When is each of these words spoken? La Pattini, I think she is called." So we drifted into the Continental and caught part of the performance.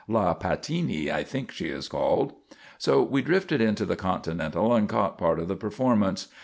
La 0.07 0.33
Pattini, 0.33 1.11
I 1.11 1.23
think 1.23 1.51
she 1.51 1.67
is 1.69 1.87
called." 1.87 2.33
So 2.79 3.03
we 3.03 3.21
drifted 3.21 3.61
into 3.61 3.85
the 3.85 3.95
Continental 3.95 4.73
and 4.73 4.89
caught 4.89 5.15
part 5.15 5.37
of 5.37 5.47
the 5.47 5.55
performance. 5.55 6.27